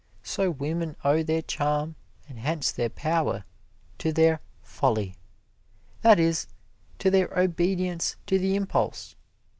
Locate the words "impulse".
8.55-9.15